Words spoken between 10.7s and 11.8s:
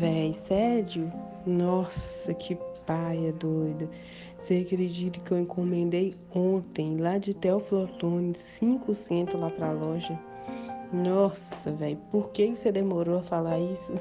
Nossa,